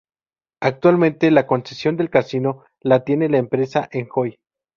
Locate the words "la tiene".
2.79-3.29